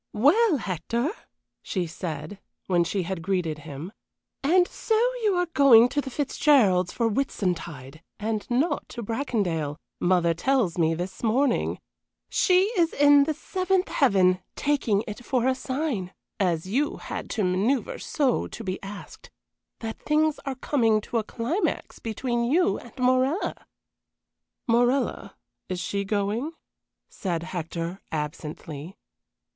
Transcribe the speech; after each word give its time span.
"Well, 0.13 0.57
Hector," 0.57 1.11
she 1.61 1.85
said, 1.85 2.39
when 2.65 2.83
she 2.83 3.03
had 3.03 3.21
greeted 3.21 3.59
him, 3.59 3.91
"and 4.41 4.67
so 4.67 4.97
you 5.21 5.35
are 5.35 5.45
going 5.53 5.89
to 5.89 6.01
the 6.01 6.09
Fitzgeralds' 6.09 6.91
for 6.91 7.07
Whitsuntide, 7.07 8.01
and 8.19 8.49
not 8.49 8.89
to 8.89 9.03
Bracondale, 9.03 9.77
mother 9.99 10.33
tells 10.33 10.75
me 10.79 10.95
this 10.95 11.21
morning. 11.21 11.77
She 12.29 12.61
is 12.75 12.93
in 12.93 13.25
the 13.25 13.35
seventh 13.35 13.89
heaven, 13.89 14.39
taking 14.55 15.03
it 15.07 15.23
for 15.23 15.45
a 15.47 15.53
sign, 15.53 16.11
as 16.39 16.65
you 16.65 16.97
had 16.97 17.29
to 17.37 17.43
manoeuvre 17.43 17.99
so 17.99 18.47
to 18.47 18.63
be 18.63 18.81
asked, 18.81 19.29
that 19.81 19.99
things 19.99 20.39
are 20.47 20.55
coming 20.55 20.99
to 21.01 21.19
a 21.19 21.23
climax 21.23 21.99
between 21.99 22.43
you 22.43 22.79
and 22.79 22.97
Morella." 22.97 23.67
"Morella? 24.65 25.35
Is 25.69 25.79
she 25.79 26.03
going?" 26.05 26.53
said 27.07 27.43
Hector, 27.43 28.01
absently. 28.11 28.97